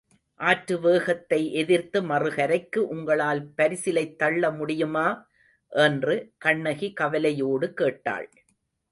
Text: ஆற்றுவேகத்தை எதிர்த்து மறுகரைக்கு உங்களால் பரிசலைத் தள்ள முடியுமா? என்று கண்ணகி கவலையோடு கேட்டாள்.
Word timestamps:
ஆற்றுவேகத்தை 0.39 1.51
எதிர்த்து 1.51 2.01
மறுகரைக்கு 2.01 2.77
உங்களால் 2.77 3.51
பரிசலைத் 3.57 4.15
தள்ள 4.15 4.51
முடியுமா? 4.51 5.27
என்று 5.69 6.33
கண்ணகி 6.37 6.93
கவலையோடு 6.93 7.73
கேட்டாள். 7.73 8.29